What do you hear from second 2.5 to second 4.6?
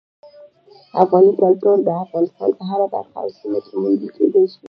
په هره برخه او سیمه کې موندل کېدی شي.